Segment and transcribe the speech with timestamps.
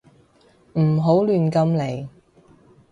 [0.79, 2.07] 唔好亂咁嚟